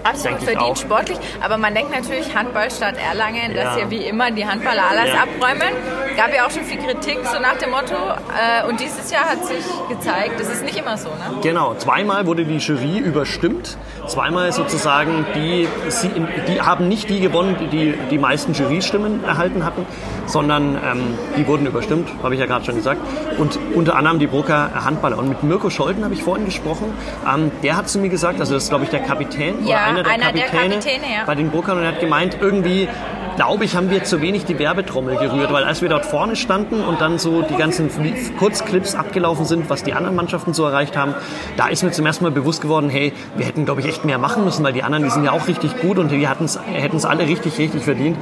[0.04, 1.18] Absolut verdient, sportlich.
[1.40, 3.78] Aber man denkt natürlich Handballstadt Erlangen, dass Ja.
[3.84, 5.22] ja wie immer die Handballer alles Ja.
[5.22, 5.72] abräumen.
[6.16, 7.94] Gab ja auch schon viel Kritik, so nach dem Motto.
[7.94, 11.08] Äh, und dieses Jahr hat sich gezeigt, das ist nicht immer so.
[11.08, 11.40] Ne?
[11.42, 13.76] Genau, zweimal wurde die Jury überstimmt.
[14.06, 16.10] Zweimal sozusagen, die, sie,
[16.48, 19.86] die haben nicht die gewonnen, die die, meisten Jurystimmen erhalten hatten,
[20.26, 23.00] sondern ähm, die wurden überstimmt, habe ich ja gerade schon gesagt.
[23.38, 25.18] Und unter anderem die Brucker Handballer.
[25.18, 26.92] Und mit Mirko Scholten habe ich vorhin gesprochen.
[27.32, 29.86] Ähm, der hat zu mir gesagt, also das ist glaube ich der Kapitän Ja, oder
[29.86, 31.24] einer der einer der Kapitäne, Kapitäne, ja.
[31.26, 32.88] bei den Bruckern und er hat gemeint, irgendwie
[33.36, 36.82] glaube ich, haben wir zu wenig die Werbetrommel gerührt, weil als wir dort vorne standen
[36.82, 37.90] und dann so die ganzen
[38.38, 41.14] Kurzclips abgelaufen sind, was die anderen Mannschaften so erreicht haben,
[41.56, 44.18] da ist mir zum ersten Mal bewusst geworden, hey, wir hätten, glaube ich, echt mehr
[44.18, 47.04] machen müssen, weil die anderen, die sind ja auch richtig gut und die hätten es
[47.04, 48.16] alle richtig, richtig verdient.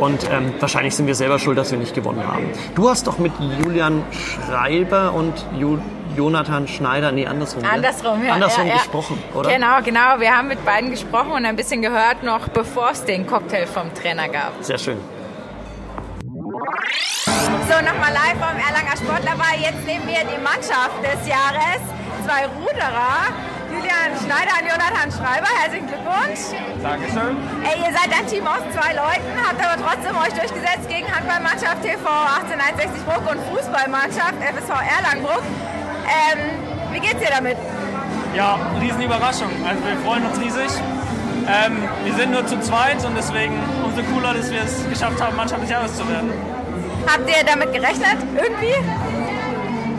[0.00, 2.46] Und ähm, wahrscheinlich sind wir selber schuld, dass wir nicht gewonnen haben.
[2.74, 5.78] Du hast doch mit Julian Schreiber und Ju
[6.16, 7.62] Jonathan Schneider, nee, andersrum.
[7.62, 7.70] ne?
[7.70, 8.34] Andersrum, ja.
[8.34, 8.78] Andersrum ja, ja.
[8.78, 9.50] gesprochen, oder?
[9.50, 10.18] Genau, genau.
[10.20, 13.92] Wir haben mit beiden gesprochen und ein bisschen gehört noch, bevor es den Cocktail vom
[13.94, 14.52] Trainer gab.
[14.60, 14.98] Sehr schön.
[17.68, 19.56] So, nochmal live vom Erlanger Sportlerball.
[19.58, 21.80] Jetzt nehmen wir die Mannschaft des Jahres.
[22.24, 23.32] Zwei Ruderer.
[23.74, 25.48] Julian Schneider und Jonathan Schreiber.
[25.58, 26.54] Herzlichen Glückwunsch.
[26.82, 27.36] Dankeschön.
[27.64, 31.82] Ey, ihr seid ein Team aus zwei Leuten, habt aber trotzdem euch durchgesetzt gegen Handballmannschaft
[31.82, 35.42] TV 1861 Bruck und Fußballmannschaft FSV Erlangenbruck.
[36.04, 36.38] Ähm,
[36.92, 37.56] wie geht's dir damit?
[38.34, 39.50] Ja, Riesenüberraschung.
[39.66, 40.80] Also wir freuen uns riesig.
[41.46, 45.36] Ähm, wir sind nur zu zweit und deswegen umso cooler, dass wir es geschafft haben,
[45.36, 46.32] Mannschaft des Jahres zu werden.
[47.06, 48.16] Habt ihr damit gerechnet?
[48.34, 48.74] Irgendwie?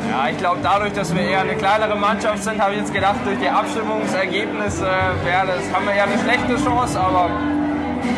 [0.10, 3.18] Ja, ich glaube, dadurch, dass wir eher eine kleinere Mannschaft sind, habe ich jetzt gedacht,
[3.26, 4.88] durch die Abstimmungsergebnisse
[5.24, 7.30] wäre das, haben wir ja eine schlechte Chance, aber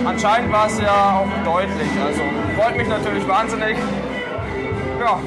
[0.05, 1.89] anscheinend war es ja auch deutlich.
[2.05, 2.21] Also
[2.55, 3.77] freut mich natürlich wahnsinnig.
[4.99, 5.19] Ja,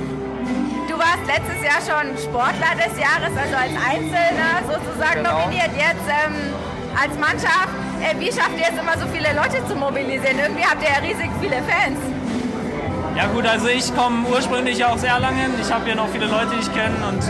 [1.10, 5.40] warst letztes Jahr schon Sportler des Jahres, also als Einzelner sozusagen Genau.
[5.42, 5.70] nominiert.
[5.74, 6.34] Jetzt ähm,
[6.94, 7.74] als Mannschaft.
[7.98, 10.38] Äh, wie schafft ihr es immer so viele Leute zu mobilisieren?
[10.38, 11.98] Irgendwie habt ihr ja riesig viele Fans.
[13.16, 15.50] Ja gut, also ich komme ursprünglich ja aus Erlangen.
[15.60, 17.20] Ich habe hier noch viele Leute, die ich kenne und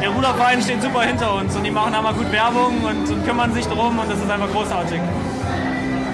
[0.00, 3.52] der Ruderverein steht super hinter uns und die machen einmal gut Werbung und, und kümmern
[3.54, 5.00] sich drum und das ist einfach großartig.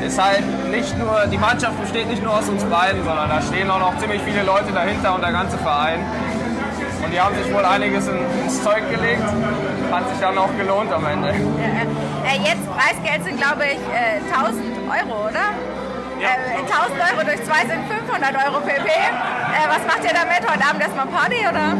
[0.06, 3.68] ist halt nicht nur, die Mannschaft besteht nicht nur aus uns beiden, sondern da stehen
[3.70, 6.00] auch noch ziemlich viele Leute dahinter und der ganze Verein.
[7.06, 9.22] Und die haben sich wohl einiges in, ins Zeug gelegt.
[9.92, 11.28] Hat sich dann auch gelohnt am Ende.
[11.28, 15.54] Äh, jetzt Preisgeld sind, glaube ich, äh, 1000 Euro, oder?
[16.18, 18.90] Äh, 1000 Euro durch zwei sind 500 Euro pp.
[18.90, 20.42] Äh, was macht ihr damit?
[20.50, 21.78] Heute Abend erstmal Party, oder?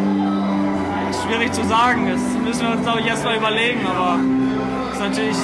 [1.26, 4.20] Schwierig zu sagen, das müssen wir uns glaube ich erst mal überlegen, aber
[4.90, 5.36] es ist natürlich,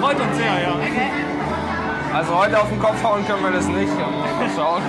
[0.00, 0.72] freut uns sehr, ja.
[2.14, 3.92] Also heute auf den Kopf hauen können wir das nicht.
[3.94, 4.82] Mal schauen.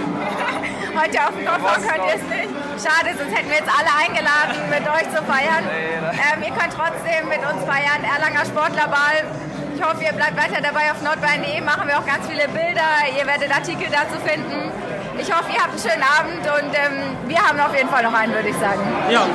[0.95, 2.49] Heute auf dem Kopf hauen könnt ihr es nicht.
[2.79, 5.63] Schade, sonst hätten wir jetzt alle eingeladen, mit euch zu feiern.
[5.67, 8.01] Ähm, ihr könnt trotzdem mit uns feiern.
[8.05, 9.27] Erlanger Sportlerball.
[9.75, 11.61] Ich hoffe, ihr bleibt weiter dabei auf nordbayern.de.
[11.61, 12.87] Machen wir auch ganz viele Bilder.
[13.17, 14.71] Ihr werdet Artikel dazu finden.
[15.19, 18.13] Ich hoffe, ihr habt einen schönen Abend und ähm, wir haben auf jeden Fall noch
[18.13, 18.81] einen, würde ich sagen.
[19.09, 19.27] Ja.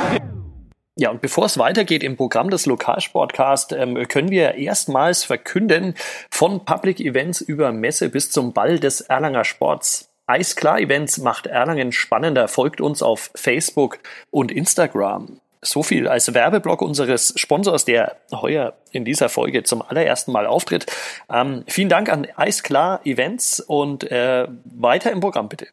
[0.97, 5.95] Ja, und bevor es weitergeht im Programm des Lokalsportcast, ähm, können wir erstmals verkünden,
[6.31, 10.14] von Public Events über Messe bis zum Ball des Erlanger Sports.
[10.27, 12.49] Eisklar Events macht Erlangen spannender.
[12.49, 13.99] Folgt uns auf Facebook
[14.31, 15.41] und Instagram.
[15.61, 20.87] So viel als Werbeblock unseres Sponsors, der heuer in dieser Folge zum allerersten Mal auftritt.
[21.33, 25.69] Ähm, vielen Dank an Eisklar Events und äh, weiter im Programm bitte.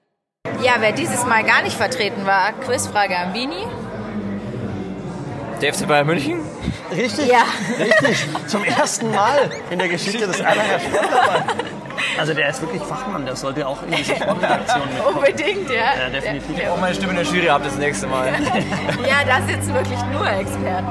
[0.64, 3.66] Ja, wer dieses Mal gar nicht vertreten war, Quizfrage an Bini.
[5.62, 6.40] Der FC Bayern München?
[6.92, 7.28] Richtig?
[7.28, 7.44] Ja.
[7.80, 8.26] Richtig.
[8.48, 11.44] Zum ersten Mal in der Geschichte des Erlanger Sportlerballs.
[12.20, 15.18] Also der ist wirklich Fachmann, der sollte auch in diese Sportredaktion mitkommen.
[15.18, 16.04] Unbedingt, ja.
[16.04, 16.58] Ja, definitiv.
[16.58, 18.28] Ich brauche meine Stimme in der Jury ab das nächste Mal.
[19.08, 20.88] Ja, da sitzen wirklich nur Experten.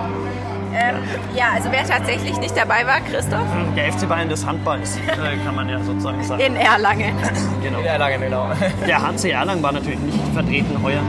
[0.72, 0.96] Ähm,
[1.35, 3.42] ja, also wer tatsächlich nicht dabei war, Christoph?
[3.76, 6.40] Der FC Bayern des Handballs, äh, kann man ja sozusagen sagen.
[6.40, 7.16] In Erlangen.
[7.62, 7.80] Genau.
[7.80, 8.50] In Erlangen, genau.
[8.87, 11.02] Der HC Erlangen war natürlich nicht vertreten heuer.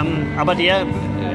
[0.00, 0.84] Ähm, aber der äh,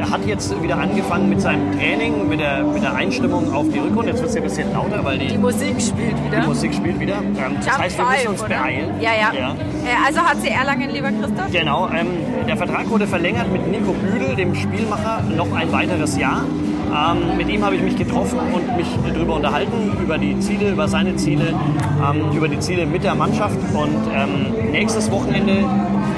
[0.10, 4.10] hat jetzt wieder angefangen mit seinem Training, mit der, mit der Einstimmung auf die Rückrunde.
[4.12, 6.42] Jetzt wird es ein bisschen lauter, weil die, Die Musik spielt wieder.
[6.42, 7.16] die Musik spielt wieder.
[7.18, 8.50] Ähm, das heißt, wir müssen Five, uns oder?
[8.50, 8.90] beeilen.
[9.00, 9.34] Ja, ja.
[9.40, 9.52] ja.
[9.52, 11.52] Äh, Also HC Erlangen, lieber Christoph?
[11.52, 12.08] Genau, ähm,
[12.48, 16.44] der Vertrag wurde verlängert mit Nico Büdel, dem Spielmacher, noch ein weiteres Jahr.
[16.90, 20.88] Ähm, mit ihm habe ich mich getroffen und mich darüber unterhalten, über die Ziele, über
[20.88, 21.54] seine Ziele,
[22.02, 23.58] ähm, über die Ziele mit der Mannschaft.
[23.74, 25.66] Und ähm, nächstes Wochenende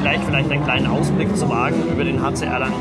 [0.02, 2.74] gleich vielleicht einen kleinen Ausblick zu wagen über den HC Erlangen.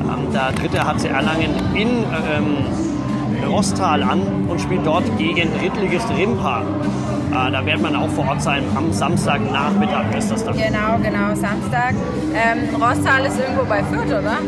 [0.00, 6.08] Ähm, da tritt der HC Erlangen in ähm, Rostal an und spielt dort gegen Drittligist
[6.16, 6.62] Rimpa.
[6.62, 8.62] Äh, da wird man auch vor Ort sein.
[8.76, 10.56] Am Samstagnachmittag ist das dann.
[10.56, 11.94] Genau, genau, Samstag.
[12.34, 14.38] Ähm, Rostal ist irgendwo bei Fürth, oder?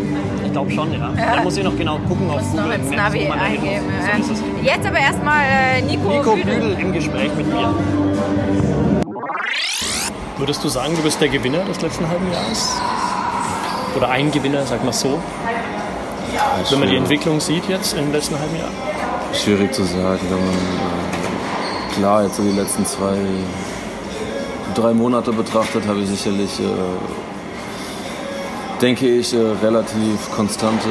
[0.45, 1.11] Ich glaube schon, ja.
[1.17, 3.85] Da muss ich noch genau gucken auf Muss noch Google ins Navi eingeben.
[4.23, 6.55] So Jetzt aber erstmal äh, Nico, Nico Büdel.
[6.55, 7.75] Büdel im Gespräch mit mir.
[10.38, 12.77] Würdest du sagen, du bist der Gewinner des letzten halben Jahres?
[13.96, 15.18] Oder ein Gewinner, sag mal so.
[16.68, 18.68] Wenn man die Entwicklung sieht jetzt im letzten halben Jahr.
[19.33, 23.16] Schwierig zu sagen, man äh, klar jetzt so die letzten zwei,
[24.75, 26.64] drei Monate betrachtet, habe ich sicherlich, äh,
[28.83, 30.90] denke ich, äh, relativ konstante,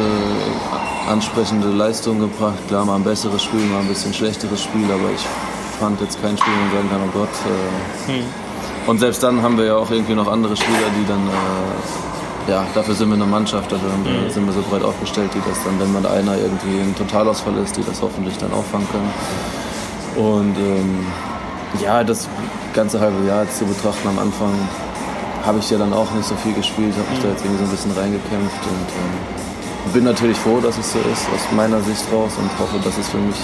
[1.07, 2.67] ansprechende Leistungen gebracht.
[2.67, 5.21] Klar, mal ein besseres Spiel, mal ein bisschen schlechteres Spiel, aber ich
[5.79, 7.29] fand jetzt kein Spiel, wo man sagen kann, oh Gott.
[8.09, 8.44] Äh,
[8.87, 12.65] Und selbst dann haben wir ja auch irgendwie noch andere Spieler, die dann äh, ja,
[12.75, 15.79] dafür sind wir eine Mannschaft, dafür wir, sind wir so breit aufgestellt, die das dann,
[15.79, 19.11] wenn man einer irgendwie ein Totalausfall ist, die das hoffentlich dann auffangen können.
[20.15, 21.05] Und ähm,
[21.81, 22.29] ja, das
[22.73, 24.53] ganze halbe Jahr jetzt zu betrachten am Anfang
[25.45, 27.69] habe ich ja dann auch nicht so viel gespielt, habe mich da jetzt irgendwie so
[27.69, 32.03] ein bisschen reingekämpft und ähm, bin natürlich froh, dass es so ist, aus meiner Sicht
[32.11, 33.37] raus und hoffe, dass es für mich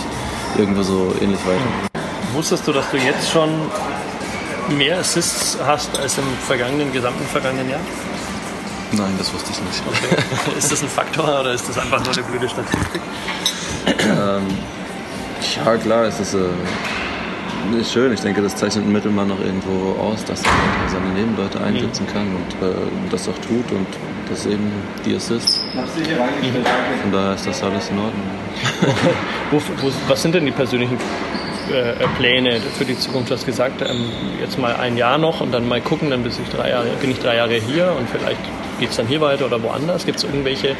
[0.58, 1.92] irgendwo so ähnlich weitergeht.
[2.34, 3.50] Wusstest du, dass du jetzt schon
[4.72, 7.80] mehr Assists hast als im vergangenen, gesamten vergangenen Jahr?
[8.94, 10.58] Nein, das wusste ich nicht.
[10.58, 13.02] ist das ein Faktor oder ist das einfach nur eine blöde Statistik?
[13.88, 14.44] Ähm,
[15.56, 18.14] ja, klar, es ist, äh, ist schön.
[18.14, 22.28] Ich denke, das zeichnet ein Mittelmann noch irgendwo aus, dass er seine Nebenleute einsetzen kann
[22.28, 22.74] und äh,
[23.10, 23.88] das auch tut und
[24.30, 24.72] das eben
[25.06, 25.64] die Assist.
[27.02, 28.24] Von daher ist das alles in Ordnung.
[29.52, 30.98] Wo, wo, was sind denn die persönlichen
[32.18, 33.30] Pläne für die Zukunft?
[33.30, 36.40] Du hast gesagt, ähm, jetzt mal ein Jahr noch und dann mal gucken, dann bis
[36.40, 38.40] ich drei Jahre, bin ich drei Jahre hier und vielleicht
[38.80, 40.06] geht es dann hier weiter oder woanders.
[40.06, 40.76] Gibt es irgendwelche,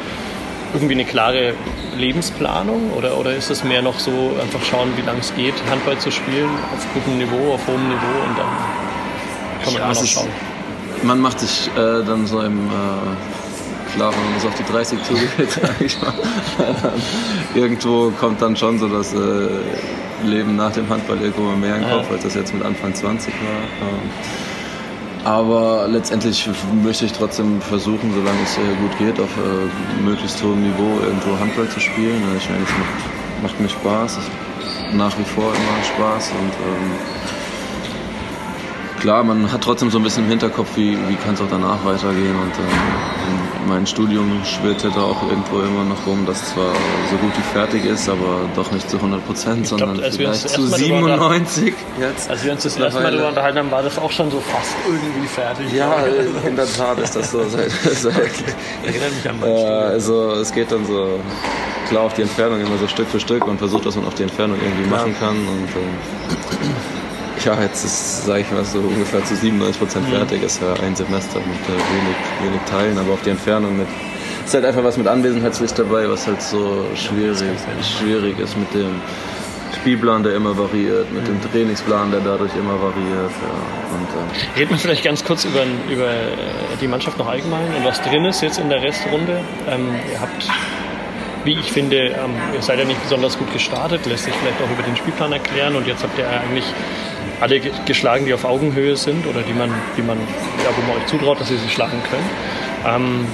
[0.74, 1.54] irgendwie eine klare
[1.96, 5.98] Lebensplanung oder, oder ist es mehr noch so, einfach schauen, wie lange es geht, Handball
[5.98, 8.46] zu spielen, auf gutem Niveau, auf hohem Niveau und dann
[9.64, 10.28] kann man Ja, immer noch ist- schauen.
[11.04, 14.98] Man macht sich äh, dann so im äh, klar, wenn man so auf die 30
[15.02, 16.12] zugeht, sag ich mal,
[17.54, 19.16] irgendwo kommt dann schon so das äh,
[20.28, 21.96] Leben nach dem Handball irgendwo mehr Ja.
[21.96, 23.90] Kopf, als das jetzt mit Anfang 20 war.
[25.24, 26.48] Aber letztendlich
[26.82, 31.38] möchte ich trotzdem versuchen, solange es äh, gut geht, auf äh, möglichst hohem Niveau irgendwo
[31.38, 32.20] Handball zu spielen.
[32.36, 34.30] Ich meine, es macht, macht mir Spaß, es ist
[34.94, 36.90] nach wie vor immer Spaß und ähm,
[39.02, 41.84] klar, man hat trotzdem so ein bisschen im Hinterkopf, wie, wie kann es auch danach
[41.84, 42.36] weitergehen.
[42.36, 46.72] Und ähm, mein Studium schwirrt ja da auch irgendwo immer noch rum, das zwar
[47.10, 50.48] so gut wie fertig ist, aber doch nicht zu 100 Prozent, sondern uns vielleicht zu
[50.48, 52.30] erste Mal drüber 97 jetzt.
[52.30, 54.72] Als wir uns das erste Mal darüber unterhalten haben, war das auch schon so fast
[54.86, 55.72] irgendwie fertig.
[55.72, 55.96] Ja,
[56.46, 57.42] in der Tat ist das so.
[57.48, 58.14] Seit, seit,
[58.84, 61.18] Erinnert mich an mein äh, also es geht dann so
[61.88, 64.22] klar auf die Entfernung immer so Stück für Stück und versucht, dass man auf die
[64.22, 65.36] Entfernung irgendwie machen kann.
[65.36, 66.91] Und äh,
[67.44, 70.12] ja, jetzt ist, sage ich mal, so ungefähr zu 97 Prozent Mhm.
[70.16, 70.42] fertig.
[70.42, 73.86] Ist ja ein Semester mit äh, wenig, wenig Teilen, aber auf die Entfernung mit.
[74.44, 77.38] Ist halt einfach was mit Anwesenheitspflicht dabei, was halt so schwierig,
[77.98, 79.00] schwierig ist mit dem
[79.76, 83.30] Spielplan, der immer variiert, mit dem Trainingsplan, der dadurch immer variiert.
[83.30, 83.96] Ja.
[83.96, 87.84] Und, ähm, Reden wir vielleicht ganz kurz über, über äh, die Mannschaft noch allgemein und
[87.84, 89.40] was drin ist jetzt in der Restrunde.
[89.68, 90.48] Ähm, ihr habt,
[91.44, 94.70] wie ich finde, ähm, ihr seid ja nicht besonders gut gestartet, lässt sich vielleicht auch
[94.70, 96.64] über den Spielplan erklären und jetzt habt ihr eigentlich
[97.42, 100.96] alle ge- geschlagen, die auf Augenhöhe sind oder die man, die man, ja, wo man
[101.02, 102.94] euch zutraut, dass ihr sie schlagen könnt.
[102.94, 103.26] Ähm,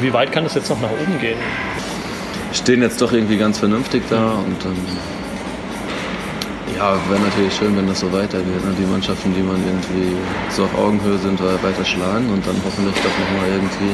[0.00, 1.38] wie weit kann das jetzt noch nach oben gehen?
[2.52, 4.76] stehen jetzt doch irgendwie ganz vernünftig da und ähm,
[6.76, 8.62] ja, wäre natürlich schön, wenn das so weitergeht.
[8.64, 8.74] Ne?
[8.78, 10.14] Die Mannschaften, die man irgendwie
[10.50, 13.92] so auf Augenhöhe sind, äh, weiter schlagen und dann hoffentlich doch nochmal irgendwie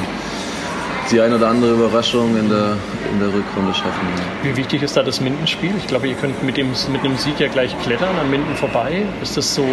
[1.10, 2.76] die eine oder andere Überraschung in der,
[3.12, 4.06] in der Rückrunde schaffen.
[4.42, 5.72] Wie wichtig ist da das Mindenspiel?
[5.78, 9.04] Ich glaube, ihr könnt mit, dem, mit einem Sieg ja gleich klettern an Minden vorbei.
[9.22, 9.64] Ist das so,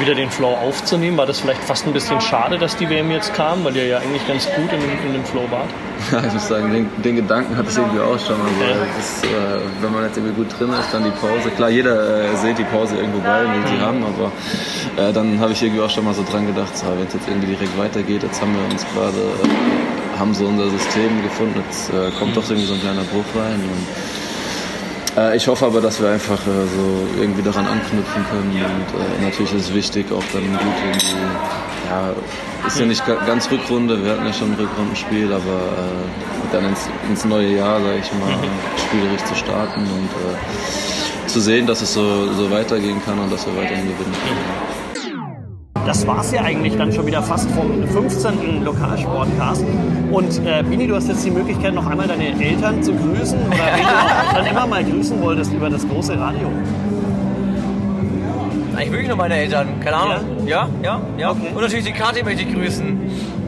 [0.00, 1.16] wieder den Flow aufzunehmen?
[1.16, 3.98] War das vielleicht fast ein bisschen schade, dass die WM jetzt kam, weil ihr ja
[3.98, 5.68] eigentlich ganz gut in, dem- in dem Flow wart?
[6.12, 8.36] Ja, ich muss sagen, den, den Gedanken hat es irgendwie auch schon.
[8.36, 8.76] Also, Ja.
[9.00, 11.50] ist, äh, wenn man jetzt irgendwie gut drin ist, dann die Pause.
[11.56, 14.30] Klar, jeder äh, sieht die Pause irgendwo bei, will sie haben, aber
[15.02, 17.26] äh, dann habe ich irgendwie auch schon mal so dran gedacht, so, wenn es jetzt
[17.26, 19.48] irgendwie direkt weitergeht, jetzt haben wir uns gerade, äh,
[20.18, 23.60] haben so unser System gefunden, jetzt äh, kommt doch irgendwie so ein kleiner Bruch rein.
[23.60, 29.00] Und, äh, ich hoffe aber, dass wir einfach äh, so irgendwie daran anknüpfen können und
[29.00, 31.26] äh, natürlich ist es wichtig, auch dann gut irgendwie,
[31.88, 32.10] ja,
[32.66, 36.64] ist ja nicht ga- ganz Rückrunde, wir hatten ja schon ein Rückrundenspiel, aber äh, dann
[36.66, 38.34] ins, ins neue Jahr, sage ich mal,
[38.88, 43.46] spielerisch zu starten und äh, zu sehen, dass es so, so weitergehen kann und dass
[43.46, 44.75] wir weiterhin gewinnen können.
[45.86, 48.64] Das war's ja eigentlich dann schon wieder fast vom 15.
[48.64, 49.64] Lokalsportcast.
[50.10, 53.56] Und äh, Bini, du hast jetzt die Möglichkeit, noch einmal deine Eltern zu grüßen oder
[53.56, 56.48] wen du dann immer mal grüßen wolltest über das große Radio.
[58.74, 60.46] Eigentlich wirklich nur meine Eltern, keine Ahnung.
[60.46, 61.30] Ja, ja, ja.
[61.30, 61.48] Okay.
[61.54, 63.00] Und natürlich die Kati möchte ich grüßen.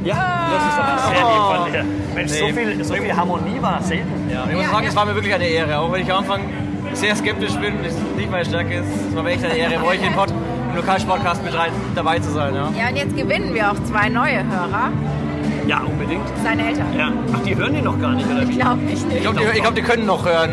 [0.04, 2.14] Ja, das ist aber sehr lieb von dir.
[2.14, 2.52] Mensch, so Nee.
[2.52, 4.30] viel, so viel Harmonie war selten.
[4.32, 5.78] Ja, ich muss sagen, es war mir wirklich eine Ehre.
[5.80, 6.40] Auch wenn ich am Anfang
[6.94, 9.74] sehr skeptisch bin und es nicht meine Stärke ist, es war mir echt eine Ehre,
[9.82, 10.32] bei euch im, Pod,
[10.70, 12.54] im Lokalsportcast mit rein, dabei zu sein.
[12.54, 12.70] Ja.
[12.78, 14.90] Ja, und jetzt gewinnen wir auch zwei neue Hörer,
[15.66, 16.22] Ja, unbedingt.
[16.42, 16.86] seine Eltern.
[16.96, 17.10] Ja.
[17.34, 18.56] Ach, die hören die noch gar nicht, oder Ich wie?
[18.56, 19.04] glaube nicht.
[19.12, 20.50] Ich glaube, die, ich glaub, die können noch hören,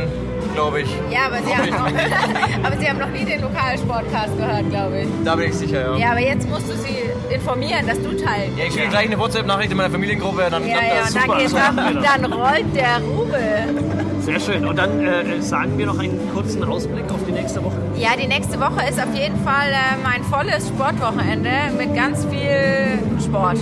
[0.53, 0.89] glaube ich.
[1.11, 5.07] Ja, aber sie, haben noch, aber sie haben noch nie den Lokalsportcast gehört, glaube ich.
[5.23, 5.97] Da bin ich sicher, ja.
[5.97, 6.95] Ja, aber jetzt musst du sie
[7.33, 10.77] informieren, dass du teil Ja, ich schicke gleich eine WhatsApp-Nachricht in meiner Familiengruppe, dann Ja,
[10.77, 11.71] klappt ja, das und super.
[11.75, 13.94] dann, dann rollt der Rubel.
[14.21, 14.65] Sehr schön.
[14.65, 17.75] Und dann äh, sagen wir noch einen kurzen Ausblick auf die nächste Woche.
[17.95, 22.99] Ja, die nächste Woche ist auf jeden Fall ähm, ein volles Sportwochenende mit ganz viel
[23.23, 23.57] Sport.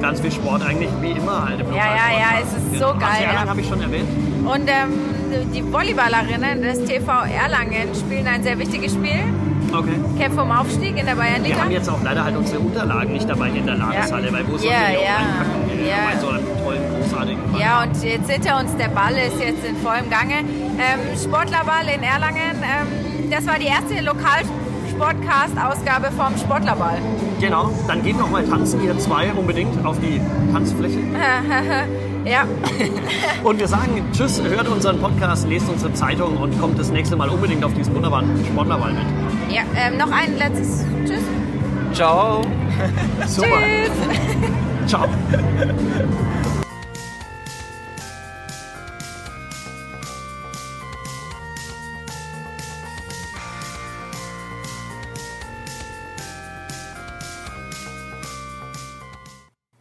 [0.00, 3.20] Ganz viel Sport eigentlich, wie immer halt im Ja, ja, ja, es ist so geil,
[3.20, 3.48] Erlangen ja.
[3.50, 4.08] habe ich schon erwähnt.
[4.46, 9.20] Und ähm, die Volleyballerinnen des TV Erlangen spielen ein sehr wichtiges Spiel.
[9.72, 9.92] Okay.
[10.18, 11.58] Kämpfen um Aufstieg in der Wir Bayernliga.
[11.60, 14.72] haben jetzt auch leider halt unsere Unterlagen nicht dabei in der Landeshalle, weil wo sollen
[14.72, 15.86] Ja, wir die auch ja, reinpacken?
[15.86, 15.96] ja.
[16.12, 17.60] Bei so einem tollen, großartigen Ball.
[17.60, 20.40] Ja, und jetzt hinter uns, der Ball ist jetzt in vollem Gange.
[20.40, 26.98] Ähm, Sportlerball in Erlangen, ähm, das war die erste Lokalsportcast-Ausgabe vom Sportlerball.
[27.40, 30.20] Genau, dann geht noch mal tanzen, ihr zwei unbedingt auf die
[30.52, 30.98] Tanzfläche.
[32.24, 32.44] ja.
[33.44, 37.28] Und wir sagen Tschüss, hört unseren Podcast, lest unsere Zeitung und kommt das nächste Mal
[37.30, 39.06] unbedingt auf diesen wunderbaren Sportlerball mit.
[39.54, 41.22] ja ähm, noch ein letztes Tschüss.
[41.94, 42.42] Ciao.
[43.26, 43.48] Super.
[43.48, 43.90] Tschüss.
[44.86, 45.08] Ciao.